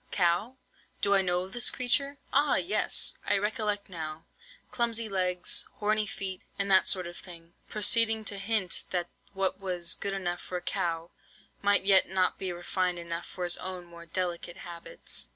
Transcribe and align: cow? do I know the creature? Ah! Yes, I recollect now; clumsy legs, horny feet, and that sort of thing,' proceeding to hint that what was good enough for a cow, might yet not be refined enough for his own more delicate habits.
cow? 0.09 0.55
do 1.03 1.13
I 1.13 1.21
know 1.21 1.47
the 1.47 1.69
creature? 1.71 2.17
Ah! 2.33 2.55
Yes, 2.55 3.19
I 3.27 3.37
recollect 3.37 3.87
now; 3.87 4.25
clumsy 4.71 5.07
legs, 5.07 5.67
horny 5.73 6.07
feet, 6.07 6.41
and 6.57 6.71
that 6.71 6.87
sort 6.87 7.05
of 7.05 7.17
thing,' 7.17 7.53
proceeding 7.69 8.25
to 8.25 8.39
hint 8.39 8.85
that 8.89 9.09
what 9.35 9.59
was 9.59 9.93
good 9.93 10.13
enough 10.15 10.41
for 10.41 10.57
a 10.57 10.61
cow, 10.63 11.11
might 11.61 11.83
yet 11.85 12.09
not 12.09 12.39
be 12.39 12.51
refined 12.51 12.97
enough 12.97 13.27
for 13.27 13.43
his 13.43 13.57
own 13.57 13.85
more 13.85 14.07
delicate 14.07 14.57
habits. 14.65 15.29